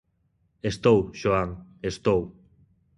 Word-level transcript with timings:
–Estou, 0.69 0.97
Xoán, 1.19 1.49
estou. 1.91 2.21